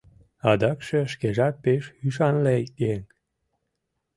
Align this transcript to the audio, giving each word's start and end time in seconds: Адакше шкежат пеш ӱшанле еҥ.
Адакше 0.51 0.99
шкежат 1.13 1.55
пеш 1.63 1.83
ӱшанле 2.07 2.57
еҥ. 2.91 3.01